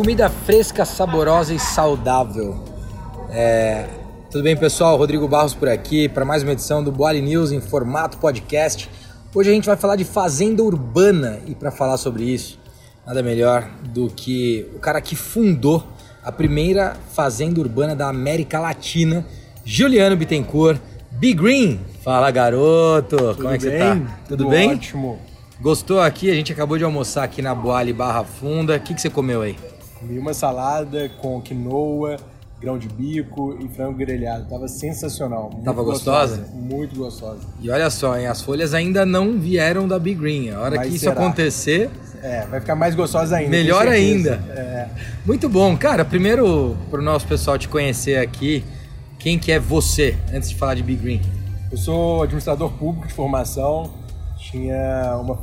comida 0.00 0.30
fresca, 0.30 0.86
saborosa 0.86 1.52
e 1.52 1.58
saudável. 1.58 2.64
É, 3.28 3.86
tudo 4.30 4.42
bem, 4.42 4.56
pessoal? 4.56 4.96
Rodrigo 4.96 5.28
Barros 5.28 5.52
por 5.52 5.68
aqui 5.68 6.08
para 6.08 6.24
mais 6.24 6.42
uma 6.42 6.52
edição 6.52 6.82
do 6.82 6.90
Boali 6.90 7.20
News 7.20 7.52
em 7.52 7.60
formato 7.60 8.16
podcast. 8.16 8.88
Hoje 9.34 9.50
a 9.50 9.52
gente 9.52 9.66
vai 9.66 9.76
falar 9.76 9.96
de 9.96 10.04
fazenda 10.04 10.62
urbana 10.62 11.40
e 11.46 11.54
para 11.54 11.70
falar 11.70 11.98
sobre 11.98 12.24
isso, 12.24 12.58
nada 13.06 13.22
melhor 13.22 13.68
do 13.92 14.08
que 14.08 14.66
o 14.74 14.78
cara 14.78 15.02
que 15.02 15.14
fundou 15.14 15.86
a 16.24 16.32
primeira 16.32 16.96
fazenda 17.12 17.60
urbana 17.60 17.94
da 17.94 18.08
América 18.08 18.58
Latina, 18.58 19.26
Juliano 19.66 20.16
Bittencourt. 20.16 20.80
Big 21.10 21.34
Green, 21.34 21.78
fala 22.02 22.30
garoto, 22.30 23.18
Tudo 23.18 23.34
como 23.36 23.50
é 23.50 23.58
que 23.58 23.68
bem? 23.68 23.78
você 23.78 23.78
tá? 23.78 23.94
Tudo, 24.26 24.44
Tudo 24.44 24.48
bem? 24.48 24.72
Ótimo. 24.72 25.18
Gostou 25.60 26.00
aqui? 26.00 26.30
A 26.30 26.34
gente 26.34 26.54
acabou 26.54 26.78
de 26.78 26.84
almoçar 26.84 27.22
aqui 27.22 27.42
na 27.42 27.54
Boali 27.54 27.92
Barra 27.92 28.24
Funda. 28.24 28.76
O 28.76 28.80
que, 28.80 28.94
que 28.94 29.00
você 29.02 29.10
comeu 29.10 29.42
aí? 29.42 29.58
Comi 30.00 30.18
uma 30.18 30.32
salada 30.34 31.10
com 31.20 31.40
quinoa, 31.40 32.16
grão 32.60 32.78
de 32.78 32.88
bico 32.88 33.56
e 33.60 33.68
frango 33.68 33.98
grelhado. 33.98 34.46
Tava 34.48 34.66
sensacional. 34.66 35.50
muito 35.52 35.64
Tava 35.64 35.82
gostosa? 35.82 36.48
Muito 36.54 36.96
gostosa. 36.96 37.40
E 37.60 37.70
olha 37.70 37.90
só, 37.90 38.18
hein, 38.18 38.26
as 38.26 38.40
folhas 38.40 38.72
ainda 38.74 39.04
não 39.04 39.38
vieram 39.38 39.86
da 39.86 39.98
Big 39.98 40.18
Green. 40.18 40.50
A 40.50 40.60
hora 40.60 40.76
Mas 40.76 40.88
que 40.88 40.94
isso 40.96 41.04
será? 41.04 41.12
acontecer, 41.14 41.90
É, 42.22 42.46
vai 42.46 42.60
ficar 42.60 42.74
mais 42.74 42.94
gostosa 42.94 43.36
ainda. 43.36 43.50
Melhor 43.50 43.86
ainda. 43.88 44.32
É. 44.50 44.88
muito 45.24 45.48
bom. 45.48 45.76
Cara, 45.76 46.04
primeiro 46.04 46.76
pro 46.90 47.00
nosso 47.02 47.26
pessoal 47.26 47.56
te 47.58 47.68
conhecer 47.68 48.18
aqui, 48.18 48.64
quem 49.18 49.38
que 49.38 49.52
é 49.52 49.58
você, 49.58 50.16
antes 50.32 50.48
de 50.50 50.56
falar 50.56 50.74
de 50.74 50.82
Big 50.82 51.00
Green? 51.02 51.20
Eu 51.70 51.76
sou 51.78 52.22
administrador 52.22 52.70
público 52.72 53.06
de 53.06 53.14
formação. 53.14 53.90
Tinha 54.38 55.16
uma 55.20 55.38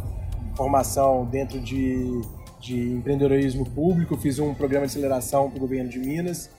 formação 0.56 1.26
dentro 1.26 1.60
de, 1.60 2.22
de 2.60 2.80
empreendedorismo 2.80 3.66
público. 3.70 4.18
Fiz 4.18 4.40
um 4.40 4.54
programa 4.54 4.86
de 4.86 4.92
aceleração 4.92 5.50
para 5.50 5.58
o 5.58 5.60
governo 5.60 5.90
de 5.90 6.00
Minas 6.00 6.50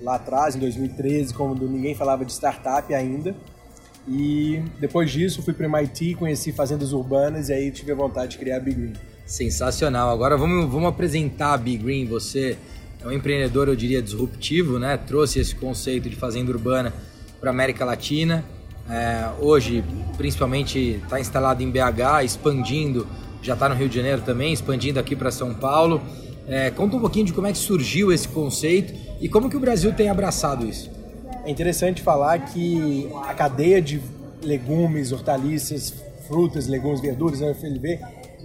lá 0.00 0.14
atrás, 0.14 0.54
em 0.54 0.58
2013, 0.60 1.34
quando 1.34 1.68
ninguém 1.68 1.94
falava 1.94 2.24
de 2.24 2.32
startup 2.32 2.92
ainda. 2.94 3.34
E 4.06 4.62
depois 4.80 5.10
disso 5.10 5.42
fui 5.42 5.52
para 5.52 5.66
o 5.66 5.70
MIT, 5.70 6.14
conheci 6.14 6.52
fazendas 6.52 6.92
urbanas 6.92 7.48
e 7.48 7.52
aí 7.52 7.70
tive 7.70 7.92
a 7.92 7.94
vontade 7.94 8.32
de 8.32 8.38
criar 8.38 8.56
a 8.56 8.60
Big 8.60 8.80
Green. 8.80 8.92
Sensacional. 9.26 10.08
Agora 10.08 10.36
vamos, 10.36 10.70
vamos 10.70 10.88
apresentar 10.88 11.52
a 11.52 11.58
Big 11.58 11.82
Green. 11.82 12.06
Você 12.06 12.56
é 13.02 13.06
um 13.06 13.12
empreendedor, 13.12 13.68
eu 13.68 13.76
diria, 13.76 14.00
disruptivo, 14.00 14.78
né? 14.78 14.96
Trouxe 14.96 15.40
esse 15.40 15.54
conceito 15.54 16.08
de 16.08 16.16
fazenda 16.16 16.50
urbana 16.50 16.94
para 17.38 17.50
América 17.50 17.84
Latina. 17.84 18.44
É, 18.88 19.28
hoje, 19.40 19.84
principalmente, 20.16 21.00
está 21.02 21.20
instalado 21.20 21.62
em 21.62 21.70
BH, 21.70 22.24
expandindo, 22.24 23.06
já 23.42 23.54
está 23.54 23.68
no 23.68 23.74
Rio 23.74 23.88
de 23.88 23.96
Janeiro 23.96 24.22
também, 24.22 24.52
expandindo 24.52 24.98
aqui 24.98 25.14
para 25.14 25.30
São 25.30 25.54
Paulo. 25.54 26.00
É, 26.46 26.70
conta 26.70 26.96
um 26.96 27.00
pouquinho 27.00 27.26
de 27.26 27.32
como 27.32 27.46
é 27.46 27.52
que 27.52 27.58
surgiu 27.58 28.12
esse 28.12 28.26
conceito 28.28 28.94
e 29.20 29.28
como 29.28 29.50
que 29.50 29.56
o 29.56 29.60
Brasil 29.60 29.92
tem 29.92 30.08
abraçado 30.08 30.66
isso. 30.66 30.90
É 31.44 31.50
interessante 31.50 32.02
falar 32.02 32.38
que 32.40 33.08
a 33.26 33.34
cadeia 33.34 33.80
de 33.80 34.00
legumes, 34.42 35.12
hortaliças, 35.12 35.94
frutas, 36.26 36.66
legumes, 36.66 37.00
verduras, 37.00 37.40
né, 37.40 37.54
FLV, 37.54 38.00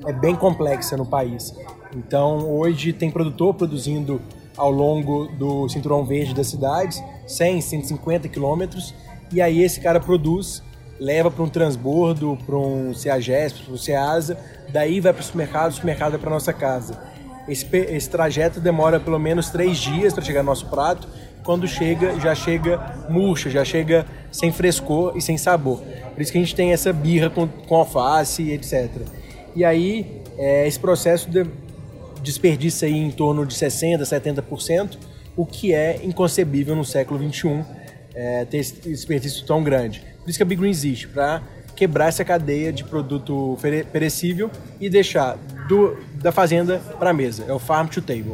é 0.06 0.14
bem 0.14 0.36
complexa 0.36 0.98
no 0.98 1.06
país. 1.06 1.54
Então, 1.96 2.50
hoje 2.50 2.92
tem 2.94 3.12
produtor 3.12 3.54
produzindo 3.54 4.22
ao 4.58 4.72
longo 4.72 5.28
do 5.28 5.68
cinturão 5.70 6.06
verde 6.06 6.34
das 6.34 6.48
cidades, 6.48 7.02
100, 7.28 7.62
150 7.62 8.28
quilômetros, 8.28 8.94
e 9.32 9.42
aí 9.42 9.64
esse 9.64 9.80
cara 9.80 10.00
produz, 10.00 10.62
leva 11.04 11.30
para 11.30 11.44
um 11.44 11.50
transbordo, 11.50 12.38
para 12.46 12.56
um 12.56 12.94
CEAGESP, 12.94 13.64
para 13.64 13.74
um 13.74 13.78
CEASA, 13.78 14.38
daí 14.70 15.02
vai 15.02 15.12
para 15.12 15.20
o 15.20 15.24
supermercado, 15.24 15.72
o 15.72 15.74
supermercado 15.74 16.12
vai 16.12 16.20
para 16.20 16.30
nossa 16.30 16.54
casa. 16.54 16.98
Esse, 17.46 17.68
esse 17.76 18.10
trajeto 18.10 18.62
demora 18.62 19.02
pelo 19.02 19.20
menos 19.20 19.50
três 19.50 19.80
dias 19.80 20.14
para 20.14 20.24
chegar 20.24 20.44
no 20.44 20.50
nosso 20.50 20.68
prato. 20.68 21.06
Quando 21.44 21.68
chega, 21.68 22.18
já 22.22 22.34
chega 22.34 23.06
murcha, 23.10 23.50
já 23.50 23.66
chega 23.66 24.06
sem 24.32 24.50
frescor 24.54 25.12
e 25.18 25.22
sem 25.22 25.38
sabor. 25.38 25.82
Por 26.14 26.22
isso 26.22 26.32
que 26.32 26.38
a 26.38 26.42
gente 26.42 26.56
tem 26.56 26.72
essa 26.72 26.94
birra 26.94 27.30
com, 27.30 27.50
com 27.50 27.76
alface, 27.76 28.50
etc. 28.52 28.90
E 29.54 29.66
aí, 29.66 30.22
é, 30.38 30.66
esse 30.66 30.80
processo 30.80 31.30
de, 31.30 31.46
desperdiça 32.22 32.86
aí 32.86 32.96
em 32.96 33.12
torno 33.12 33.46
de 33.46 33.54
60%, 33.54 34.00
70%, 34.04 34.98
o 35.36 35.46
que 35.46 35.74
é 35.74 36.00
inconcebível 36.02 36.78
no 36.78 36.86
século 36.86 37.20
XXI 37.20 37.66
é, 38.16 38.46
ter 38.46 38.60
esse 38.60 38.76
desperdício 38.88 39.46
tão 39.46 39.62
grande. 39.62 40.13
Por 40.24 40.30
isso 40.30 40.40
que 40.40 40.44
a 40.44 40.46
Big 40.46 40.60
Green 40.60 40.72
existe, 40.72 41.08
para 41.08 41.42
quebrar 41.76 42.08
essa 42.08 42.24
cadeia 42.24 42.72
de 42.72 42.84
produto 42.84 43.58
perecível 43.92 44.50
e 44.80 44.90
deixar 44.90 45.38
do, 45.68 45.98
da 46.16 46.32
fazenda 46.32 46.80
para 46.98 47.10
a 47.10 47.14
mesa. 47.14 47.46
É 47.48 47.54
o 47.54 47.60
farm 47.60 47.88
to 47.88 48.02
table. 48.02 48.34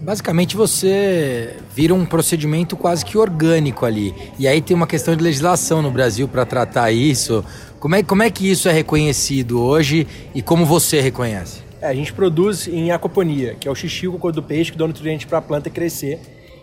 Basicamente 0.00 0.56
você 0.56 1.56
vira 1.74 1.94
um 1.94 2.04
procedimento 2.04 2.76
quase 2.76 3.04
que 3.04 3.16
orgânico 3.16 3.86
ali. 3.86 4.12
E 4.38 4.48
aí 4.48 4.60
tem 4.60 4.76
uma 4.76 4.86
questão 4.86 5.14
de 5.14 5.22
legislação 5.22 5.80
no 5.80 5.90
Brasil 5.92 6.26
para 6.26 6.44
tratar 6.44 6.90
isso. 6.90 7.44
Como 7.78 7.94
é, 7.94 8.02
como 8.02 8.22
é 8.22 8.30
que 8.30 8.50
isso 8.50 8.68
é 8.68 8.72
reconhecido 8.72 9.60
hoje 9.60 10.06
e 10.34 10.42
como 10.42 10.66
você 10.66 11.00
reconhece? 11.00 11.62
É, 11.80 11.86
a 11.86 11.94
gente 11.94 12.12
produz 12.12 12.66
em 12.66 12.90
aquaponia, 12.90 13.54
que 13.54 13.66
é 13.66 13.70
o 13.70 13.74
xixi, 13.74 14.08
o 14.08 14.12
cocô 14.12 14.32
do 14.32 14.42
peixe 14.42 14.72
que 14.72 14.78
dá 14.78 14.86
nutriente 14.86 15.26
para 15.26 15.38
a 15.38 15.42
planta 15.42 15.70
crescer, 15.70 16.20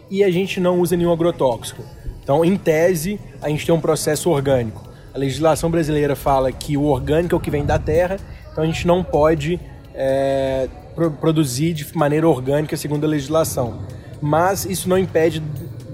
e 0.09 0.24
a 0.24 0.30
gente 0.30 0.59
não 0.59 0.80
usa 0.80 0.96
nenhum 0.96 1.12
agrotóxico. 1.12 1.84
Então, 2.29 2.45
em 2.45 2.56
tese, 2.56 3.19
a 3.41 3.50
gente 3.50 3.66
tem 3.66 3.73
um 3.73 3.81
processo 3.81 4.29
orgânico. 4.29 4.88
A 5.16 5.17
legislação 5.17 5.72
brasileira 5.72 6.16
fala 6.16 6.51
que 6.51 6.78
o 6.78 6.84
orgânico 6.84 7.34
é 7.34 7.38
o 7.40 7.40
que 7.40 7.50
vem 7.50 7.66
da 7.66 7.79
terra, 7.79 8.17
então 8.51 8.63
a 8.63 8.67
gente 8.67 8.85
não 8.85 9.03
pode 9.03 9.59
é, 9.95 10.69
pro- 10.94 11.09
produzir 11.09 11.73
de 11.73 11.97
maneira 11.97 12.29
orgânica 12.29 12.78
segundo 12.78 13.03
a 13.06 13.07
legislação. 13.07 13.79
Mas 14.22 14.63
isso 14.63 14.88
não 14.88 14.95
impede 14.95 15.41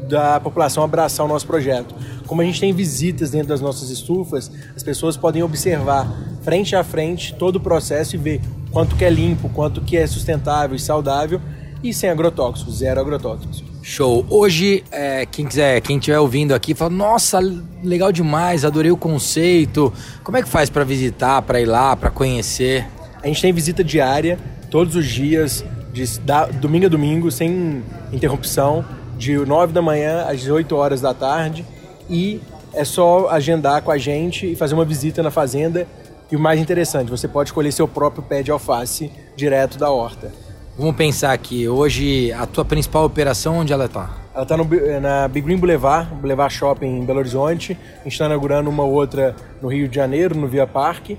da 0.10 0.38
população 0.42 0.84
abraçar 0.84 1.26
o 1.26 1.30
nosso 1.30 1.48
projeto. 1.48 1.96
Como 2.28 2.42
a 2.42 2.44
gente 2.44 2.60
tem 2.60 2.74
visitas 2.74 3.32
dentro 3.32 3.48
das 3.48 3.62
nossas 3.62 3.90
estufas, 3.90 4.52
as 4.76 4.84
pessoas 4.84 5.16
podem 5.16 5.42
observar 5.42 6.06
frente 6.42 6.76
a 6.76 6.84
frente 6.84 7.34
todo 7.34 7.56
o 7.56 7.60
processo 7.62 8.18
e 8.18 8.20
ver 8.20 8.42
quanto 8.74 8.98
que 8.98 9.06
é 9.06 9.10
limpo, 9.10 9.48
quanto 9.48 9.80
que 9.80 9.96
é 9.96 10.06
sustentável 10.06 10.76
e 10.76 10.80
saudável 10.80 11.40
e 11.82 11.94
sem 11.94 12.10
agrotóxicos, 12.10 12.80
zero 12.80 13.00
agrotóxicos. 13.00 13.64
Show. 13.88 14.26
Hoje, 14.32 14.84
é, 14.92 15.28
quem 15.28 15.46
quiser, 15.46 15.80
quem 15.80 15.98
estiver 16.00 16.18
ouvindo 16.20 16.56
aqui, 16.56 16.74
fala: 16.74 16.90
Nossa, 16.90 17.40
legal 17.84 18.12
demais, 18.12 18.66
adorei 18.66 18.90
o 18.90 18.98
conceito. 18.98 19.94
Como 20.24 20.36
é 20.36 20.42
que 20.42 20.50
faz 20.50 20.72
para 20.72 20.84
visitar, 20.84 21.40
para 21.44 21.62
ir 21.62 21.68
lá, 21.68 21.96
para 21.96 22.10
conhecer? 22.10 22.88
A 23.22 23.28
gente 23.28 23.44
tem 23.44 23.54
visita 23.54 23.84
diária, 23.84 24.40
todos 24.72 24.96
os 24.96 25.06
dias, 25.06 25.64
de 25.94 26.20
da- 26.22 26.48
domingo 26.48 26.88
a 26.88 26.90
domingo, 26.90 27.30
sem 27.30 27.84
interrupção, 28.12 28.84
de 29.20 29.38
9 29.38 29.72
da 29.72 29.84
manhã 29.84 30.26
às 30.28 30.40
18 30.40 30.76
horas 30.76 31.00
da 31.00 31.14
tarde. 31.14 31.64
E 32.10 32.42
é 32.74 32.84
só 32.84 33.30
agendar 33.30 33.84
com 33.84 33.92
a 33.92 34.00
gente 34.00 34.52
e 34.52 34.56
fazer 34.56 34.74
uma 34.74 34.84
visita 34.84 35.22
na 35.22 35.30
fazenda. 35.30 35.88
E 36.32 36.36
o 36.36 36.40
mais 36.40 36.60
interessante, 36.60 37.12
você 37.12 37.28
pode 37.28 37.50
escolher 37.50 37.72
seu 37.72 37.88
próprio 37.88 38.24
pé 38.24 38.42
de 38.42 38.50
alface 38.50 39.12
direto 39.38 39.78
da 39.78 39.92
horta. 39.92 40.32
Vamos 40.78 40.98
pensar 40.98 41.32
aqui, 41.32 41.70
hoje 41.70 42.34
a 42.34 42.46
tua 42.46 42.66
principal 42.66 43.06
operação, 43.06 43.60
onde 43.60 43.72
ela 43.72 43.86
está? 43.86 44.14
Ela 44.34 44.44
está 44.44 44.58
na 45.00 45.26
Big 45.26 45.46
Green 45.46 45.56
Boulevard, 45.56 46.14
Boulevard 46.16 46.54
Shopping 46.54 46.98
em 46.98 47.06
Belo 47.06 47.20
Horizonte. 47.20 47.78
A 48.02 48.04
gente 48.04 48.12
está 48.12 48.26
inaugurando 48.26 48.70
uma 48.70 48.84
outra 48.84 49.34
no 49.62 49.70
Rio 49.70 49.88
de 49.88 49.96
Janeiro, 49.96 50.36
no 50.36 50.50
Via 50.50 50.68
Parque. 50.68 51.18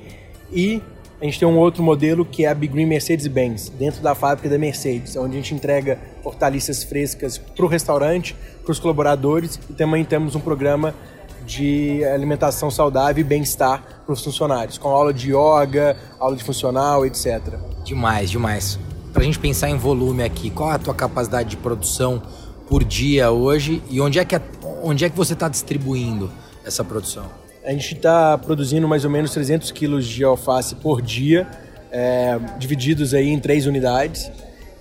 E 0.52 0.82
a 1.18 1.24
gente 1.24 1.38
tem 1.38 1.48
um 1.48 1.56
outro 1.56 1.82
modelo 1.82 2.22
que 2.22 2.44
é 2.44 2.48
a 2.48 2.54
Big 2.54 2.70
Green 2.74 2.84
Mercedes-Benz, 2.84 3.70
dentro 3.70 4.02
da 4.02 4.14
fábrica 4.14 4.46
da 4.46 4.58
Mercedes, 4.58 5.16
onde 5.16 5.32
a 5.32 5.40
gente 5.40 5.54
entrega 5.54 5.98
hortaliças 6.22 6.84
frescas 6.84 7.38
para 7.38 7.64
o 7.64 7.68
restaurante, 7.68 8.36
para 8.62 8.72
os 8.72 8.78
colaboradores 8.78 9.58
e 9.70 9.72
também 9.72 10.04
temos 10.04 10.34
um 10.34 10.40
programa 10.40 10.94
de 11.46 12.04
alimentação 12.04 12.70
saudável 12.70 13.22
e 13.22 13.24
bem-estar 13.24 14.02
para 14.04 14.12
os 14.12 14.22
funcionários, 14.22 14.76
com 14.76 14.90
aula 14.90 15.14
de 15.14 15.30
yoga, 15.30 15.96
aula 16.20 16.36
de 16.36 16.44
funcional, 16.44 17.06
etc. 17.06 17.54
Demais, 17.84 18.30
demais. 18.30 18.78
Para 19.16 19.22
a 19.22 19.24
gente 19.24 19.38
pensar 19.38 19.70
em 19.70 19.78
volume 19.78 20.22
aqui, 20.22 20.50
qual 20.50 20.70
é 20.70 20.74
a 20.74 20.78
tua 20.78 20.94
capacidade 20.94 21.48
de 21.48 21.56
produção 21.56 22.20
por 22.68 22.84
dia 22.84 23.30
hoje 23.30 23.82
e 23.88 23.98
onde 23.98 24.18
é 24.18 24.24
que, 24.26 24.38
onde 24.82 25.06
é 25.06 25.08
que 25.08 25.16
você 25.16 25.32
está 25.32 25.48
distribuindo 25.48 26.30
essa 26.62 26.84
produção? 26.84 27.24
A 27.64 27.70
gente 27.70 27.94
está 27.94 28.36
produzindo 28.36 28.86
mais 28.86 29.06
ou 29.06 29.10
menos 29.10 29.30
300 29.30 29.70
quilos 29.70 30.06
de 30.06 30.22
alface 30.22 30.74
por 30.74 31.00
dia, 31.00 31.48
é, 31.90 32.38
divididos 32.58 33.14
aí 33.14 33.30
em 33.30 33.40
três 33.40 33.64
unidades. 33.64 34.30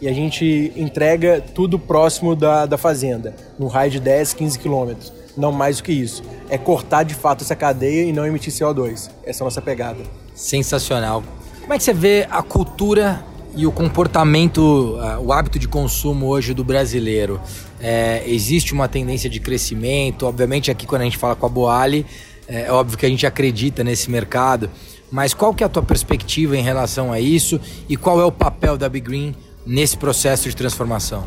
E 0.01 0.07
a 0.09 0.11
gente 0.11 0.73
entrega 0.75 1.39
tudo 1.39 1.79
próximo 1.79 2.35
da, 2.35 2.65
da 2.65 2.77
fazenda, 2.77 3.33
no 3.57 3.67
raio 3.67 3.89
de 3.89 4.01
10, 4.01 4.33
15 4.33 4.59
quilômetros. 4.59 5.13
Não 5.37 5.53
mais 5.53 5.77
do 5.77 5.83
que 5.83 5.93
isso. 5.93 6.21
É 6.49 6.57
cortar 6.57 7.03
de 7.03 7.15
fato 7.15 7.45
essa 7.45 7.55
cadeia 7.55 8.03
e 8.03 8.11
não 8.11 8.27
emitir 8.27 8.51
CO2. 8.51 9.09
Essa 9.23 9.41
é 9.41 9.43
a 9.43 9.45
nossa 9.45 9.61
pegada. 9.61 10.03
Sensacional. 10.33 11.23
Como 11.61 11.73
é 11.73 11.77
que 11.77 11.83
você 11.85 11.93
vê 11.93 12.27
a 12.29 12.43
cultura 12.43 13.23
e 13.55 13.65
o 13.65 13.71
comportamento, 13.71 14.97
o 15.21 15.31
hábito 15.31 15.57
de 15.57 15.67
consumo 15.67 16.27
hoje 16.27 16.53
do 16.53 16.63
brasileiro? 16.63 17.39
É, 17.79 18.23
existe 18.27 18.73
uma 18.73 18.87
tendência 18.87 19.29
de 19.29 19.39
crescimento? 19.39 20.25
Obviamente 20.25 20.69
aqui 20.69 20.85
quando 20.85 21.01
a 21.01 21.05
gente 21.05 21.17
fala 21.17 21.35
com 21.35 21.45
a 21.45 21.49
Boali, 21.49 22.05
é 22.47 22.71
óbvio 22.71 22.97
que 22.97 23.05
a 23.05 23.09
gente 23.09 23.25
acredita 23.25 23.83
nesse 23.83 24.11
mercado, 24.11 24.69
mas 25.11 25.33
qual 25.33 25.53
que 25.53 25.63
é 25.63 25.65
a 25.65 25.69
tua 25.69 25.83
perspectiva 25.83 26.57
em 26.57 26.61
relação 26.61 27.11
a 27.11 27.19
isso 27.19 27.59
e 27.87 27.95
qual 27.95 28.19
é 28.19 28.25
o 28.25 28.31
papel 28.31 28.77
da 28.77 28.89
Big 28.89 29.07
Green 29.07 29.35
nesse 29.65 29.97
processo 29.97 30.49
de 30.49 30.55
transformação? 30.55 31.23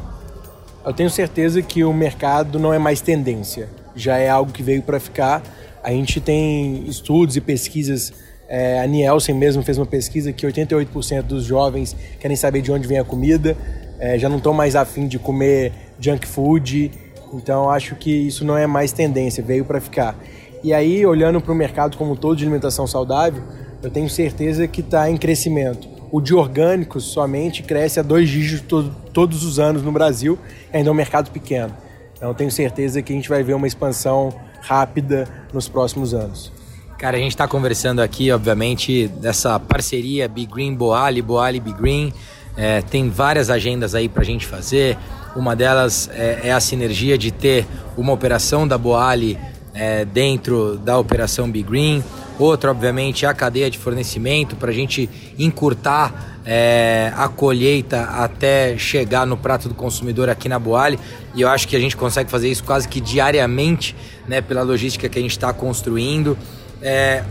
Eu 0.84 0.92
tenho 0.92 1.10
certeza 1.10 1.60
que 1.60 1.82
o 1.84 1.92
mercado 1.92 2.58
não 2.58 2.72
é 2.72 2.78
mais 2.78 3.00
tendência, 3.00 3.68
já 3.96 4.16
é 4.16 4.28
algo 4.28 4.52
que 4.52 4.62
veio 4.62 4.82
para 4.82 5.00
ficar. 5.00 5.42
A 5.82 5.90
gente 5.90 6.20
tem 6.20 6.84
estudos 6.86 7.36
e 7.36 7.40
pesquisas. 7.40 8.12
É, 8.48 8.80
a 8.80 8.86
Nielsen 8.86 9.34
mesmo 9.34 9.62
fez 9.62 9.76
uma 9.76 9.86
pesquisa 9.86 10.32
que 10.32 10.46
88% 10.46 11.22
dos 11.22 11.44
jovens 11.44 11.94
querem 12.18 12.36
saber 12.36 12.62
de 12.62 12.72
onde 12.72 12.88
vem 12.88 12.98
a 12.98 13.04
comida, 13.04 13.56
é, 13.98 14.18
já 14.18 14.28
não 14.28 14.38
estão 14.38 14.54
mais 14.54 14.74
afim 14.74 15.06
de 15.06 15.18
comer 15.18 15.72
junk 16.00 16.26
food. 16.26 16.90
Então 17.34 17.68
acho 17.68 17.94
que 17.94 18.10
isso 18.10 18.44
não 18.44 18.56
é 18.56 18.66
mais 18.66 18.90
tendência, 18.90 19.42
veio 19.42 19.64
para 19.64 19.80
ficar. 19.80 20.18
E 20.64 20.72
aí, 20.72 21.04
olhando 21.04 21.40
para 21.40 21.52
o 21.52 21.54
mercado 21.54 21.96
como 21.96 22.12
um 22.12 22.16
todo 22.16 22.36
de 22.36 22.44
alimentação 22.44 22.86
saudável, 22.86 23.42
eu 23.82 23.90
tenho 23.90 24.08
certeza 24.08 24.66
que 24.66 24.80
está 24.80 25.08
em 25.10 25.16
crescimento. 25.16 25.88
O 26.10 26.20
de 26.20 26.34
orgânicos 26.34 27.04
somente 27.04 27.62
cresce 27.62 28.00
a 28.00 28.02
dois 28.02 28.28
dígitos 28.28 28.84
to 28.84 28.90
todos 29.12 29.44
os 29.44 29.58
anos 29.58 29.82
no 29.82 29.92
Brasil, 29.92 30.38
ainda 30.72 30.88
é 30.88 30.92
um 30.92 30.96
mercado 30.96 31.30
pequeno. 31.30 31.74
Então, 32.16 32.32
tenho 32.34 32.50
certeza 32.50 33.02
que 33.02 33.12
a 33.12 33.16
gente 33.16 33.28
vai 33.28 33.42
ver 33.42 33.54
uma 33.54 33.66
expansão 33.66 34.32
rápida 34.60 35.28
nos 35.52 35.68
próximos 35.68 36.14
anos. 36.14 36.57
Cara, 36.98 37.16
a 37.16 37.20
gente 37.20 37.30
está 37.30 37.46
conversando 37.46 38.00
aqui, 38.00 38.32
obviamente, 38.32 39.06
dessa 39.06 39.56
parceria 39.60 40.26
Big 40.26 40.52
Green 40.52 40.74
Boali, 40.74 41.22
Boali 41.22 41.60
Big 41.60 41.78
Green. 41.78 42.12
É, 42.56 42.82
tem 42.82 43.08
várias 43.08 43.50
agendas 43.50 43.94
aí 43.94 44.08
para 44.08 44.22
a 44.22 44.26
gente 44.26 44.44
fazer. 44.44 44.98
Uma 45.36 45.54
delas 45.54 46.10
é, 46.12 46.40
é, 46.48 46.52
a 46.52 46.58
sinergia 46.58 47.16
de 47.16 47.30
ter 47.30 47.64
uma 47.96 48.12
operação 48.12 48.66
da 48.66 48.76
Boali 48.76 49.38
é, 49.72 50.04
dentro 50.04 50.76
da 50.76 50.98
operação 50.98 51.48
Big 51.48 51.68
Green. 51.68 52.02
Outra, 52.36 52.72
obviamente, 52.72 53.24
é 53.24 53.28
a 53.28 53.34
cadeia 53.34 53.70
de 53.70 53.78
fornecimento 53.78 54.56
para 54.56 54.72
a 54.72 54.74
gente 54.74 55.08
encurtar 55.38 56.40
é, 56.44 57.12
a 57.14 57.28
colheita 57.28 58.02
até 58.06 58.76
chegar 58.76 59.24
no 59.24 59.36
prato 59.36 59.68
do 59.68 59.74
consumidor 59.74 60.28
aqui 60.28 60.48
na 60.48 60.58
Boali. 60.58 60.98
E 61.32 61.42
eu 61.42 61.48
acho 61.48 61.68
que 61.68 61.76
a 61.76 61.80
gente 61.80 61.96
consegue 61.96 62.28
fazer 62.28 62.50
isso 62.50 62.64
quase 62.64 62.88
que 62.88 63.00
diariamente, 63.00 63.94
né, 64.26 64.40
pela 64.40 64.62
logística 64.62 65.08
que 65.08 65.16
a 65.16 65.22
gente 65.22 65.30
está 65.30 65.52
construindo. 65.52 66.36
É, 66.80 67.24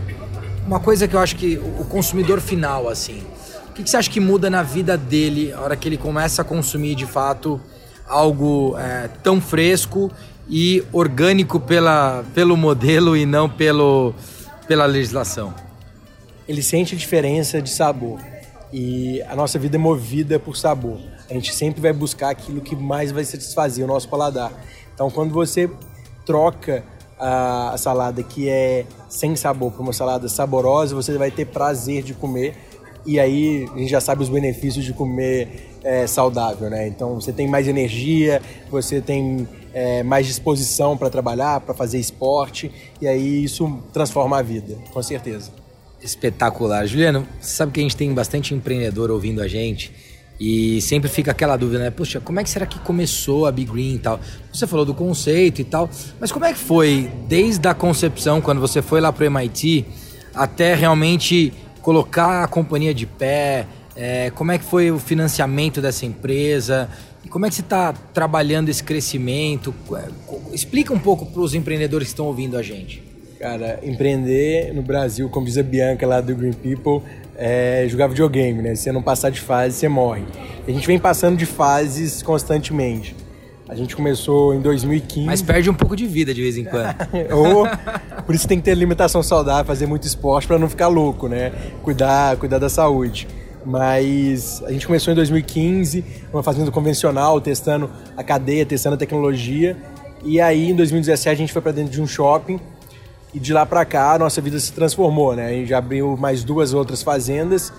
uma 0.66 0.78
coisa 0.78 1.08
que 1.08 1.16
eu 1.16 1.20
acho 1.20 1.36
que 1.36 1.56
o 1.56 1.84
consumidor 1.84 2.40
final, 2.40 2.88
assim, 2.88 3.22
o 3.68 3.72
que, 3.72 3.82
que 3.82 3.90
você 3.90 3.96
acha 3.96 4.10
que 4.10 4.20
muda 4.20 4.50
na 4.50 4.62
vida 4.62 4.96
dele 4.96 5.52
a 5.52 5.60
hora 5.60 5.76
que 5.76 5.88
ele 5.88 5.96
começa 5.96 6.42
a 6.42 6.44
consumir 6.44 6.94
de 6.94 7.06
fato 7.06 7.60
algo 8.06 8.76
é, 8.78 9.08
tão 9.22 9.40
fresco 9.40 10.10
e 10.48 10.82
orgânico 10.92 11.60
pela, 11.60 12.24
pelo 12.34 12.56
modelo 12.56 13.16
e 13.16 13.24
não 13.24 13.48
pelo, 13.48 14.14
pela 14.66 14.86
legislação? 14.86 15.54
Ele 16.46 16.62
sente 16.62 16.94
a 16.94 16.98
diferença 16.98 17.60
de 17.60 17.70
sabor 17.70 18.18
e 18.72 19.22
a 19.22 19.36
nossa 19.36 19.58
vida 19.58 19.76
é 19.76 19.78
movida 19.78 20.38
por 20.38 20.56
sabor. 20.56 20.98
A 21.28 21.34
gente 21.34 21.54
sempre 21.54 21.80
vai 21.80 21.92
buscar 21.92 22.30
aquilo 22.30 22.60
que 22.60 22.74
mais 22.74 23.12
vai 23.12 23.24
satisfazer 23.24 23.84
o 23.84 23.88
nosso 23.88 24.08
paladar. 24.08 24.52
Então, 24.94 25.10
quando 25.10 25.32
você 25.32 25.70
troca 26.24 26.84
a, 27.18 27.74
salada 27.76 28.22
que 28.22 28.48
é 28.48 28.84
sem 29.08 29.34
sabor 29.36 29.72
por 29.72 29.82
uma 29.82 29.92
salada 29.92 30.28
saborosa, 30.28 30.94
você 30.94 31.16
vai 31.16 31.30
ter 31.30 31.46
prazer 31.46 32.02
de 32.02 32.14
comer 32.14 32.54
e 33.06 33.18
aí 33.18 33.68
a 33.74 33.78
gente 33.78 33.90
já 33.90 34.00
sabe 34.00 34.22
os 34.22 34.28
benefícios 34.28 34.84
de 34.84 34.92
comer 34.92 35.70
é, 35.82 36.06
saudável, 36.06 36.68
né? 36.68 36.86
Então 36.88 37.14
você 37.14 37.32
tem 37.32 37.48
mais 37.48 37.66
energia, 37.66 38.42
você 38.70 39.00
tem 39.00 39.48
é, 39.72 40.02
mais 40.02 40.26
disposição 40.26 40.96
para 40.96 41.08
trabalhar, 41.08 41.60
para 41.60 41.72
fazer 41.72 41.98
esporte, 41.98 42.70
e 43.00 43.08
aí 43.08 43.44
isso 43.44 43.78
transforma 43.92 44.38
a 44.38 44.42
vida, 44.42 44.76
com 44.92 45.02
certeza. 45.02 45.50
Espetacular. 46.02 46.86
Juliano, 46.86 47.26
sabe 47.40 47.72
que 47.72 47.80
a 47.80 47.82
gente 47.82 47.96
tem 47.96 48.12
bastante 48.12 48.54
empreendedor 48.54 49.10
ouvindo 49.10 49.40
a 49.40 49.48
gente 49.48 49.92
e 50.40 50.80
sempre 50.80 51.08
fica 51.08 51.32
aquela 51.32 51.56
dúvida, 51.56 51.80
né? 51.80 51.90
Poxa, 51.90 52.20
como 52.20 52.38
é 52.38 52.44
que 52.44 52.50
será 52.50 52.64
que 52.64 52.78
começou 52.78 53.46
a 53.46 53.52
Big 53.52 53.70
Green 53.70 53.94
e 53.94 53.98
tal? 53.98 54.20
Você 54.52 54.66
falou 54.66 54.84
do 54.84 54.94
conceito 54.94 55.60
e 55.60 55.64
tal, 55.64 55.90
mas 56.20 56.30
como 56.30 56.44
é 56.44 56.52
que 56.52 56.58
foi 56.58 57.10
desde 57.26 57.66
a 57.66 57.74
concepção, 57.74 58.40
quando 58.40 58.60
você 58.60 58.80
foi 58.80 59.00
lá 59.00 59.12
para 59.12 59.24
o 59.24 59.26
MIT, 59.26 59.84
até 60.34 60.74
realmente 60.74 61.52
colocar 61.82 62.44
a 62.44 62.48
companhia 62.48 62.94
de 62.94 63.06
pé? 63.06 63.66
É, 63.96 64.30
como 64.30 64.52
é 64.52 64.58
que 64.58 64.64
foi 64.64 64.92
o 64.92 64.98
financiamento 64.98 65.80
dessa 65.80 66.06
empresa? 66.06 66.88
Como 67.28 67.44
é 67.44 67.48
que 67.48 67.56
você 67.56 67.62
está 67.62 67.92
trabalhando 67.92 68.68
esse 68.68 68.82
crescimento? 68.82 69.74
É, 69.92 70.08
explica 70.54 70.94
um 70.94 70.98
pouco 71.00 71.26
para 71.26 71.40
os 71.40 71.52
empreendedores 71.52 72.08
que 72.08 72.12
estão 72.12 72.26
ouvindo 72.26 72.56
a 72.56 72.62
gente. 72.62 73.02
Cara, 73.40 73.78
empreender 73.82 74.72
no 74.72 74.82
Brasil, 74.82 75.28
como 75.28 75.46
diz 75.46 75.58
a 75.58 75.62
Bianca 75.62 76.06
lá 76.06 76.20
do 76.20 76.34
Green 76.34 76.52
People, 76.52 77.02
é 77.38 77.86
jogar 77.88 78.08
videogame, 78.08 78.60
né? 78.60 78.74
Se 78.74 78.82
você 78.82 78.92
não 78.92 79.00
passar 79.00 79.30
de 79.30 79.40
fase, 79.40 79.76
você 79.76 79.88
morre. 79.88 80.24
a 80.66 80.70
gente 80.72 80.86
vem 80.86 80.98
passando 80.98 81.36
de 81.36 81.46
fases 81.46 82.20
constantemente. 82.20 83.14
A 83.68 83.74
gente 83.74 83.94
começou 83.94 84.54
em 84.54 84.60
2015. 84.60 85.26
Mas 85.26 85.42
perde 85.42 85.70
um 85.70 85.74
pouco 85.74 85.94
de 85.94 86.06
vida 86.06 86.34
de 86.34 86.42
vez 86.42 86.56
em 86.56 86.64
quando. 86.64 86.96
Ou, 87.30 87.66
por 88.24 88.34
isso 88.34 88.48
tem 88.48 88.58
que 88.58 88.64
ter 88.64 88.72
alimentação 88.72 89.22
saudável, 89.22 89.64
fazer 89.64 89.86
muito 89.86 90.04
esporte 90.04 90.48
para 90.48 90.58
não 90.58 90.68
ficar 90.68 90.88
louco, 90.88 91.28
né? 91.28 91.52
Cuidar, 91.82 92.36
cuidar 92.38 92.58
da 92.58 92.68
saúde. 92.68 93.28
Mas 93.64 94.62
a 94.66 94.72
gente 94.72 94.86
começou 94.86 95.12
em 95.12 95.16
2015, 95.16 96.02
uma 96.32 96.42
fazenda 96.42 96.70
convencional, 96.70 97.40
testando 97.40 97.90
a 98.16 98.24
cadeia, 98.24 98.64
testando 98.64 98.94
a 98.94 98.98
tecnologia. 98.98 99.76
E 100.24 100.40
aí, 100.40 100.70
em 100.70 100.74
2017, 100.74 101.28
a 101.28 101.34
gente 101.34 101.52
foi 101.52 101.62
para 101.62 101.72
dentro 101.72 101.92
de 101.92 102.00
um 102.00 102.06
shopping. 102.06 102.58
E 103.32 103.38
de 103.38 103.52
lá 103.52 103.66
para 103.66 103.84
cá, 103.84 104.12
a 104.14 104.18
nossa 104.18 104.40
vida 104.40 104.58
se 104.58 104.72
transformou, 104.72 105.36
né? 105.36 105.46
A 105.46 105.50
gente 105.50 105.68
já 105.68 105.78
abriu 105.78 106.16
mais 106.16 106.42
duas 106.42 106.72
outras 106.72 107.02
fazendas. 107.02 107.72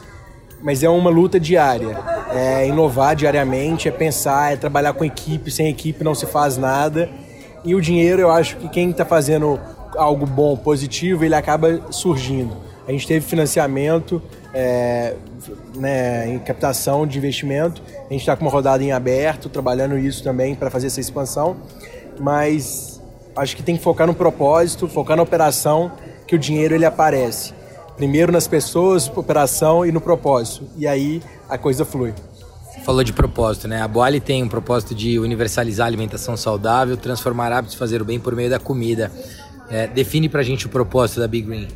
Mas 0.61 0.83
é 0.83 0.89
uma 0.89 1.09
luta 1.09 1.39
diária. 1.39 1.97
É 2.33 2.67
inovar 2.67 3.15
diariamente, 3.15 3.87
é 3.87 3.91
pensar, 3.91 4.53
é 4.53 4.55
trabalhar 4.57 4.93
com 4.93 5.05
equipe. 5.05 5.49
Sem 5.49 5.69
equipe 5.69 6.03
não 6.03 6.13
se 6.13 6.25
faz 6.25 6.57
nada. 6.57 7.09
E 7.63 7.73
o 7.73 7.81
dinheiro, 7.81 8.21
eu 8.21 8.31
acho 8.31 8.57
que 8.57 8.67
quem 8.69 8.91
está 8.91 9.05
fazendo 9.05 9.59
algo 9.95 10.25
bom, 10.25 10.55
positivo, 10.55 11.25
ele 11.25 11.35
acaba 11.35 11.81
surgindo. 11.91 12.55
A 12.87 12.91
gente 12.91 13.07
teve 13.07 13.25
financiamento, 13.25 14.21
é, 14.53 15.15
né, 15.75 16.27
em 16.27 16.39
captação 16.39 17.05
de 17.07 17.17
investimento. 17.17 17.81
A 18.09 18.13
gente 18.13 18.21
está 18.21 18.35
com 18.35 18.43
uma 18.43 18.51
rodada 18.51 18.83
em 18.83 18.91
aberto, 18.91 19.49
trabalhando 19.49 19.97
isso 19.97 20.23
também 20.23 20.55
para 20.55 20.69
fazer 20.69 20.87
essa 20.87 20.99
expansão. 20.99 21.57
Mas 22.19 22.98
acho 23.35 23.55
que 23.55 23.63
tem 23.63 23.77
que 23.77 23.83
focar 23.83 24.07
no 24.07 24.13
propósito, 24.13 24.87
focar 24.87 25.17
na 25.17 25.23
operação, 25.23 25.91
que 26.27 26.35
o 26.35 26.39
dinheiro 26.39 26.75
ele 26.75 26.85
aparece. 26.85 27.53
Primeiro 27.95 28.31
nas 28.31 28.47
pessoas, 28.47 29.09
operação 29.15 29.85
e 29.85 29.91
no 29.91 29.99
propósito. 29.99 30.65
E 30.77 30.87
aí 30.87 31.21
a 31.49 31.57
coisa 31.57 31.83
flui. 31.83 32.13
Falou 32.85 33.03
de 33.03 33.11
propósito, 33.11 33.67
né? 33.67 33.81
A 33.81 33.87
Boali 33.87 34.19
tem 34.19 34.41
um 34.41 34.47
propósito 34.47 34.95
de 34.95 35.19
universalizar 35.19 35.85
a 35.85 35.89
alimentação 35.89 36.37
saudável, 36.37 36.95
transformar 36.95 37.51
hábitos, 37.51 37.75
fazer 37.75 38.01
o 38.01 38.05
bem 38.05 38.19
por 38.19 38.35
meio 38.35 38.49
da 38.49 38.59
comida. 38.59 39.11
É, 39.69 39.85
define 39.85 40.29
pra 40.29 40.41
gente 40.43 40.65
o 40.65 40.69
propósito 40.69 41.19
da 41.19 41.27
Big 41.27 41.45
Green 41.45 41.67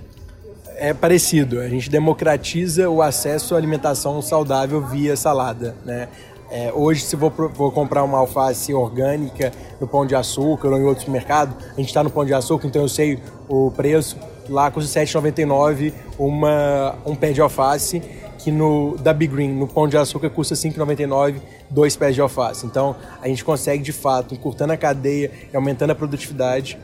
é 0.76 0.94
parecido. 0.94 1.60
A 1.60 1.70
gente 1.70 1.90
democratiza 1.90 2.90
o 2.90 3.02
acesso 3.02 3.56
à 3.56 3.58
alimentação 3.58 4.22
saudável 4.22 4.82
via 4.82 5.16
salada, 5.16 5.76
né? 5.86 6.10
É, 6.54 6.72
hoje, 6.72 7.02
se 7.02 7.16
vou, 7.16 7.32
vou 7.32 7.72
comprar 7.72 8.04
uma 8.04 8.20
alface 8.20 8.72
orgânica 8.76 9.52
no 9.82 9.88
Pão 9.88 10.06
de 10.06 10.14
Açúcar 10.14 10.68
ou 10.68 10.78
em 10.78 10.84
outros 10.84 11.08
mercados, 11.08 11.56
a 11.72 11.78
gente 11.78 11.88
está 11.88 12.04
no 12.04 12.12
Pão 12.12 12.24
de 12.24 12.32
Açúcar, 12.32 12.68
então 12.68 12.84
eu 12.84 12.88
sei 12.88 13.20
o 13.50 13.72
preço. 13.72 14.16
Lá 14.48 14.70
custa 14.70 15.00
R$ 15.00 15.06
7,99 15.08 15.92
uma, 16.20 16.96
um 17.08 17.16
pé 17.16 17.32
de 17.32 17.42
alface, 17.42 18.04
que 18.38 18.52
no 18.52 18.96
da 19.00 19.12
Big 19.12 19.34
Green, 19.34 19.52
no 19.52 19.68
Pão 19.68 19.88
de 19.88 19.98
Açúcar, 19.98 20.30
custa 20.30 20.54
R$ 20.54 20.62
5,99 20.62 21.38
dois 21.72 21.96
pés 21.96 22.14
de 22.14 22.22
alface. 22.22 22.68
Então, 22.68 22.96
a 23.20 23.28
gente 23.28 23.44
consegue, 23.44 23.82
de 23.82 23.92
fato, 23.92 24.36
encurtando 24.36 24.74
a 24.74 24.78
cadeia 24.78 25.32
e 25.52 25.56
aumentando 25.56 25.90
a 25.90 25.96
produtividade, 25.96 26.78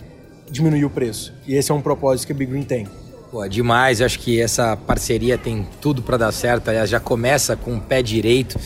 diminuir 0.49 0.85
o 0.85 0.89
preço. 0.89 1.31
E 1.45 1.53
esse 1.53 1.71
é 1.71 1.75
um 1.75 1.81
propósito 1.81 2.25
que 2.25 2.33
a 2.33 2.35
Big 2.35 2.51
Green 2.51 2.63
tem. 2.63 2.87
Pô, 3.29 3.47
demais. 3.47 4.01
Acho 4.01 4.17
que 4.17 4.41
essa 4.41 4.75
parceria 4.75 5.37
tem 5.37 5.67
tudo 5.79 6.01
para 6.01 6.17
dar 6.17 6.31
certo. 6.31 6.69
Aliás, 6.69 6.89
já 6.89 6.99
começa 6.99 7.55
com 7.55 7.75
o 7.75 7.79
pé 7.79 8.01
direito. 8.01 8.59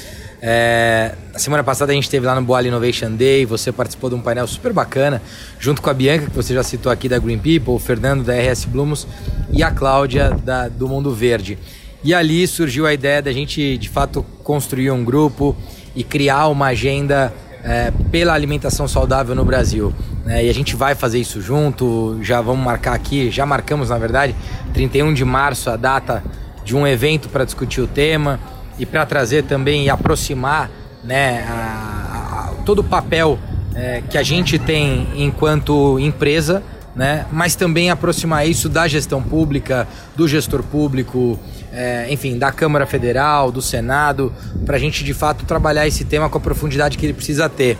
É, 0.45 1.15
a 1.33 1.39
semana 1.39 1.63
passada 1.63 1.93
a 1.93 1.95
gente 1.95 2.03
esteve 2.03 2.25
lá 2.25 2.35
no 2.35 2.41
Boal 2.41 2.65
Innovation 2.65 3.12
Day, 3.12 3.45
você 3.45 3.71
participou 3.71 4.09
de 4.09 4.17
um 4.17 4.19
painel 4.19 4.45
super 4.45 4.73
bacana, 4.73 5.21
junto 5.57 5.81
com 5.81 5.89
a 5.89 5.93
Bianca, 5.93 6.25
que 6.25 6.35
você 6.35 6.53
já 6.53 6.62
citou 6.62 6.91
aqui 6.91 7.07
da 7.07 7.17
Green 7.17 7.38
People, 7.38 7.75
o 7.75 7.79
Fernando 7.79 8.25
da 8.25 8.33
RS 8.33 8.65
Blumos 8.65 9.07
e 9.53 9.63
a 9.63 9.71
Cláudia 9.71 10.31
da, 10.31 10.67
do 10.67 10.85
Mundo 10.89 11.13
Verde. 11.15 11.57
E 12.03 12.13
ali 12.13 12.45
surgiu 12.45 12.85
a 12.85 12.93
ideia 12.93 13.21
da 13.21 13.31
gente, 13.31 13.77
de 13.77 13.88
fato, 13.88 14.21
construir 14.43 14.91
um 14.91 15.05
grupo 15.05 15.55
e 15.95 16.03
criar 16.03 16.50
uma 16.50 16.67
agenda 16.67 17.33
é, 17.63 17.93
pela 18.12 18.33
alimentação 18.33 18.85
saudável 18.85 19.33
no 19.33 19.45
Brasil. 19.45 19.93
Né? 20.25 20.47
E 20.47 20.50
a 20.50 20.53
gente 20.53 20.75
vai 20.75 20.93
fazer 20.93 21.19
isso 21.19 21.41
junto, 21.41 22.19
já 22.21 22.41
vamos 22.41 22.65
marcar 22.65 22.95
aqui, 22.95 23.31
já 23.31 23.45
marcamos 23.45 23.91
na 23.91 23.97
verdade, 23.97 24.35
31 24.73 25.13
de 25.13 25.23
março 25.23 25.69
a 25.69 25.77
data 25.77 26.21
de 26.65 26.75
um 26.75 26.85
evento 26.85 27.29
para 27.29 27.45
discutir 27.45 27.79
o 27.79 27.88
tema 27.88 28.41
e 28.77 28.86
para 28.86 29.06
trazer 29.06 29.44
também 29.44 29.86
e 29.86 29.89
aproximar 29.89 30.70
né, 31.03 31.46
a, 31.48 32.50
a, 32.51 32.63
todo 32.65 32.80
o 32.80 32.84
papel 32.84 33.38
é, 33.75 34.01
que 34.10 34.18
a 34.18 34.24
gente 34.24 34.58
tem 34.60 35.08
enquanto 35.15 36.00
empresa 36.00 36.63
né? 36.96 37.25
Mas 37.32 37.56
também 37.56 37.89
aproximar 37.89 38.48
isso 38.48 38.70
da 38.70 38.88
gestão 38.88 39.22
pública, 39.22 39.88
do 40.15 40.27
gestor 40.27 40.62
público, 40.63 41.39
é, 41.72 42.08
enfim, 42.10 42.38
da 42.38 42.51
Câmara 42.51 42.86
Federal, 42.86 43.51
do 43.51 43.62
Senado, 43.62 44.32
para 44.65 44.75
a 44.75 44.80
gente 44.80 45.03
de 45.03 45.13
fato 45.13 45.46
trabalhar 45.46 45.88
esse 45.88 46.06
tema 46.06 46.30
com 46.30 46.38
a 46.38 46.42
profundidade 46.42 46.98
que 46.98 47.06
ele 47.06 47.13
precisa 47.13 47.50
ter. 47.50 47.77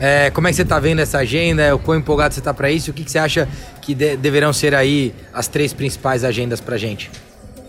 É, 0.00 0.30
como 0.30 0.48
é 0.48 0.50
que 0.50 0.56
você 0.56 0.62
está 0.62 0.80
vendo 0.80 1.00
essa 1.00 1.18
agenda? 1.18 1.74
O 1.74 1.78
quão 1.78 1.98
empolgado 1.98 2.34
você 2.34 2.40
está 2.40 2.52
para 2.52 2.70
isso? 2.70 2.90
O 2.90 2.94
que, 2.94 3.04
que, 3.04 3.10
você 3.10 3.18
acha 3.18 3.48
que 3.80 3.94
de, 3.94 4.16
deverão 4.16 4.52
ser 4.52 4.74
aí 4.74 5.14
as 5.32 5.46
três 5.46 5.72
principais 5.72 6.24
agendas 6.24 6.60
para 6.60 6.74
a 6.74 6.78
gente? 6.78 7.10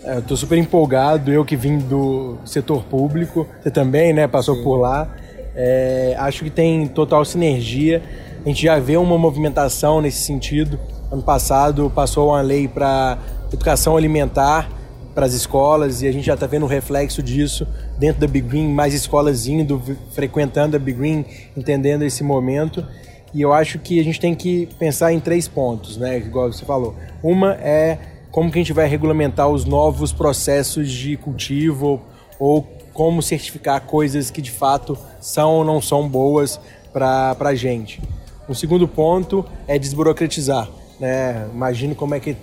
É, 0.06 0.14
eu 0.14 0.18
estou 0.20 0.36
super 0.36 0.56
empolgado, 0.56 1.32
eu 1.32 1.44
que 1.44 1.56
vim 1.56 1.78
do 1.78 2.38
setor 2.44 2.84
público, 2.84 3.44
você 3.60 3.72
também, 3.72 4.12
né, 4.12 4.28
passou 4.28 4.54
Sim. 4.54 4.62
por 4.62 4.76
lá. 4.76 5.12
É, 5.52 6.14
acho 6.18 6.44
que 6.44 6.50
tem 6.50 6.86
total 6.86 7.24
sinergia. 7.24 8.00
A 8.44 8.48
gente 8.48 8.62
já 8.62 8.78
vê 8.78 8.96
uma 8.96 9.18
movimentação 9.18 10.00
nesse 10.00 10.18
sentido. 10.22 10.78
Ano 11.10 11.22
passado 11.22 11.90
passou 11.92 12.28
uma 12.28 12.40
lei 12.40 12.68
para 12.68 13.18
educação 13.52 13.96
alimentar 13.96 14.70
para 15.12 15.26
as 15.26 15.32
escolas 15.32 16.02
e 16.02 16.06
a 16.06 16.12
gente 16.12 16.26
já 16.26 16.34
está 16.34 16.46
vendo 16.46 16.64
o 16.64 16.68
reflexo 16.68 17.20
disso 17.20 17.66
dentro 17.98 18.20
da 18.20 18.28
Big 18.28 18.46
Green, 18.46 18.68
mais 18.68 18.94
escolas 18.94 19.48
indo, 19.48 19.82
frequentando 20.12 20.76
a 20.76 20.78
Big 20.78 20.98
Green, 20.98 21.24
entendendo 21.56 22.02
esse 22.02 22.22
momento. 22.22 22.86
E 23.34 23.42
eu 23.42 23.52
acho 23.52 23.78
que 23.80 23.98
a 23.98 24.04
gente 24.04 24.20
tem 24.20 24.36
que 24.36 24.68
pensar 24.78 25.12
em 25.12 25.18
três 25.18 25.48
pontos, 25.48 25.96
né? 25.96 26.18
Igual 26.18 26.52
você 26.52 26.64
falou. 26.64 26.94
Uma 27.22 27.54
é 27.54 27.98
como 28.30 28.50
que 28.50 28.58
a 28.58 28.62
gente 28.62 28.72
vai 28.72 28.86
regulamentar 28.86 29.48
os 29.48 29.64
novos 29.64 30.12
processos 30.12 30.90
de 30.90 31.16
cultivo 31.16 32.02
ou 32.38 32.62
como 32.92 33.22
certificar 33.22 33.82
coisas 33.82 34.30
que 34.30 34.40
de 34.40 34.50
fato 34.50 34.96
são 35.20 35.56
ou 35.56 35.64
não 35.64 35.80
são 35.80 36.08
boas 36.08 36.60
para 36.92 37.36
a 37.38 37.54
gente. 37.54 38.00
Um 38.48 38.54
segundo 38.54 38.86
ponto 38.88 39.44
é 39.66 39.78
desburocratizar. 39.78 40.68
Né? 40.98 41.46
Imagino 41.52 41.94
como 41.94 42.14
é 42.14 42.20
que 42.20 42.36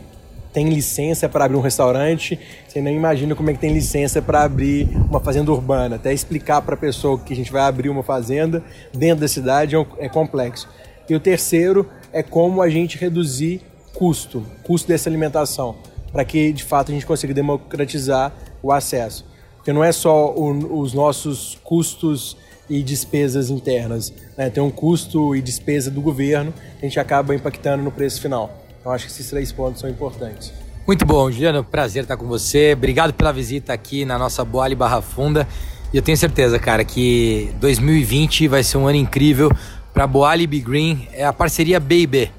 tem 0.54 0.70
licença 0.70 1.28
para 1.28 1.46
abrir 1.46 1.58
um 1.58 1.62
restaurante, 1.62 2.40
você 2.68 2.80
nem 2.80 2.96
imagina 2.96 3.34
como 3.34 3.50
é 3.50 3.54
que 3.54 3.60
tem 3.60 3.74
licença 3.74 4.22
para 4.22 4.44
abrir 4.44 4.88
uma 5.10 5.20
fazenda 5.20 5.52
urbana. 5.52 5.96
Até 5.96 6.14
explicar 6.14 6.62
para 6.62 6.76
a 6.76 6.78
pessoa 6.78 7.18
que 7.18 7.34
a 7.34 7.36
gente 7.36 7.52
vai 7.52 7.64
abrir 7.64 7.90
uma 7.90 8.04
fazenda 8.04 8.64
dentro 8.94 9.22
da 9.22 9.28
cidade 9.28 9.76
é, 9.76 9.86
é 9.98 10.08
complexo. 10.08 10.70
E 11.10 11.16
o 11.16 11.20
terceiro 11.20 11.90
é 12.12 12.22
como 12.22 12.62
a 12.62 12.70
gente 12.70 12.98
reduzir 12.98 13.62
custo, 13.94 14.46
custo 14.64 14.88
dessa 14.88 15.10
alimentação, 15.10 15.76
para 16.12 16.26
que 16.26 16.52
de 16.52 16.64
fato 16.64 16.92
a 16.92 16.94
gente 16.94 17.06
consiga 17.06 17.34
democratizar 17.34 18.34
o 18.62 18.72
acesso. 18.72 19.26
Porque 19.56 19.72
não 19.72 19.84
é 19.84 19.92
só 19.92 20.34
o, 20.34 20.80
os 20.80 20.94
nossos 20.94 21.58
custos 21.64 22.36
e 22.70 22.82
despesas 22.82 23.50
internas, 23.50 24.14
né? 24.38 24.50
tem 24.50 24.64
um 24.64 24.72
custo 24.72 25.36
e 25.36 25.42
despesa 25.42 25.92
do 25.92 26.02
governo 26.02 26.54
que 26.80 26.86
a 26.86 26.90
gente 26.90 27.00
acaba 27.00 27.36
impactando 27.36 27.84
no 27.84 27.92
preço 27.92 28.22
final. 28.22 28.64
Então 28.80 28.92
acho 28.92 29.06
que 29.06 29.12
esses 29.12 29.30
três 29.30 29.52
pontos 29.52 29.82
são 29.82 29.90
importantes. 29.90 30.52
Muito 30.86 31.06
bom, 31.06 31.32
Juliano. 31.32 31.64
Prazer 31.64 32.04
estar 32.04 32.18
com 32.18 32.26
você. 32.26 32.74
Obrigado 32.74 33.14
pela 33.14 33.32
visita 33.32 33.72
aqui 33.72 34.04
na 34.04 34.18
nossa 34.18 34.44
Boale 34.44 34.76
Barra 34.76 35.02
Funda. 35.02 35.48
E 35.94 35.98
eu 35.98 36.02
tenho 36.02 36.18
certeza, 36.18 36.60
cara, 36.60 36.84
que 36.84 37.54
2020 37.62 38.50
vai 38.50 38.64
ser 38.64 38.78
um 38.78 38.88
ano 38.88 38.98
incrível 38.98 39.50
para 39.94 40.06
Boale 40.06 40.46
Big 40.46 40.66
Green. 40.66 41.08
É 41.14 41.24
a 41.24 41.32
parceria 41.32 41.80
Baby. 41.80 42.30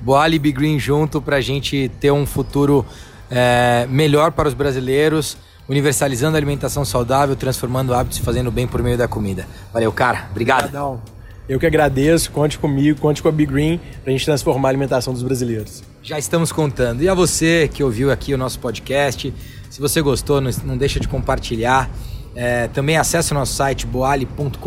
Boale 0.00 0.36
e 0.36 0.38
Big 0.38 0.56
Green 0.56 0.78
junto 0.78 1.20
para 1.20 1.36
a 1.36 1.40
gente 1.40 1.90
ter 2.00 2.10
um 2.10 2.26
futuro 2.26 2.84
é, 3.30 3.86
melhor 3.90 4.32
para 4.32 4.48
os 4.48 4.54
brasileiros, 4.54 5.36
universalizando 5.68 6.36
a 6.36 6.38
alimentação 6.38 6.84
saudável, 6.84 7.34
transformando 7.34 7.94
hábitos 7.94 8.18
e 8.18 8.22
fazendo 8.22 8.50
bem 8.50 8.66
por 8.66 8.82
meio 8.82 8.96
da 8.96 9.08
comida. 9.08 9.46
Valeu, 9.72 9.92
cara. 9.92 10.28
Obrigado. 10.30 10.66
Obrigadão. 10.66 11.00
Eu 11.48 11.60
que 11.60 11.66
agradeço, 11.66 12.32
conte 12.32 12.58
comigo, 12.58 12.98
conte 13.00 13.22
com 13.22 13.28
a 13.28 13.32
Big 13.32 13.52
Green 13.52 13.80
para 14.02 14.10
a 14.10 14.16
gente 14.16 14.24
transformar 14.24 14.68
a 14.68 14.70
alimentação 14.70 15.12
dos 15.12 15.22
brasileiros. 15.22 15.82
Já 16.02 16.18
estamos 16.18 16.50
contando. 16.50 17.02
E 17.02 17.08
a 17.08 17.14
você 17.14 17.70
que 17.72 17.84
ouviu 17.84 18.10
aqui 18.10 18.34
o 18.34 18.38
nosso 18.38 18.58
podcast, 18.58 19.32
se 19.70 19.80
você 19.80 20.02
gostou, 20.02 20.40
não 20.40 20.76
deixa 20.76 20.98
de 20.98 21.06
compartilhar. 21.06 21.88
É, 22.36 22.68
também 22.68 22.98
acesse 22.98 23.32
o 23.32 23.34
nosso 23.34 23.54
site 23.54 23.86
boali.com.br 23.86 24.58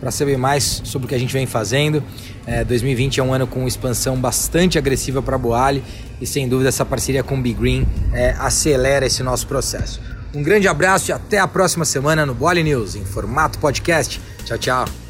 para 0.00 0.10
saber 0.10 0.38
mais 0.38 0.80
sobre 0.84 1.04
o 1.04 1.08
que 1.08 1.14
a 1.14 1.18
gente 1.18 1.32
vem 1.32 1.46
fazendo. 1.46 2.02
É, 2.46 2.64
2020 2.64 3.20
é 3.20 3.22
um 3.22 3.34
ano 3.34 3.46
com 3.46 3.66
expansão 3.68 4.16
bastante 4.18 4.78
agressiva 4.78 5.20
para 5.20 5.36
a 5.36 5.38
Boali 5.38 5.84
e 6.18 6.26
sem 6.26 6.48
dúvida 6.48 6.70
essa 6.70 6.84
parceria 6.84 7.22
com 7.22 7.38
o 7.38 7.42
Big 7.42 7.60
Green 7.60 7.86
é, 8.12 8.34
acelera 8.38 9.04
esse 9.04 9.22
nosso 9.22 9.46
processo. 9.46 10.00
Um 10.34 10.42
grande 10.42 10.66
abraço 10.66 11.10
e 11.10 11.12
até 11.12 11.38
a 11.38 11.46
próxima 11.46 11.84
semana 11.84 12.24
no 12.24 12.34
Boali 12.34 12.62
News, 12.62 12.94
em 12.94 13.04
formato 13.04 13.58
podcast. 13.58 14.20
Tchau, 14.44 14.58
tchau. 14.58 15.09